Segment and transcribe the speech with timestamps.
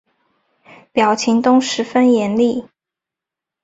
[0.91, 2.65] 表情都十分严厉